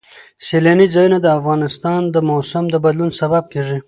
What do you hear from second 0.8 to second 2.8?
ځایونه د افغانستان د موسم د